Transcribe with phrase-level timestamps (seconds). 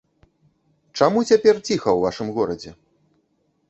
[0.97, 2.71] Чаму цяпер ціха ў вашым горадзе?